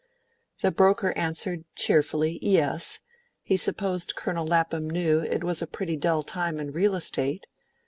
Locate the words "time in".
6.23-6.71